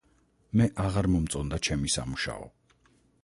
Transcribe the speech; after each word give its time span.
მე 0.61 0.65
აღარ 0.83 1.09
მომწონდა 1.15 1.61
ჩემი 1.69 1.93
სამუშაო. 1.97 2.51